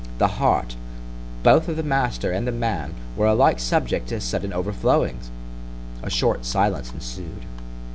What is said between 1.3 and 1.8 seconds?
both of